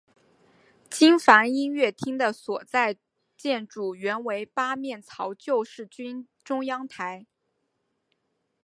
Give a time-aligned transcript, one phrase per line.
[0.89, 2.97] 金帆音乐厅的所在
[3.37, 7.23] 建筑原为八面槽救世军中央堂。